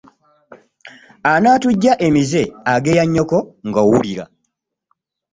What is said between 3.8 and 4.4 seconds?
owulira.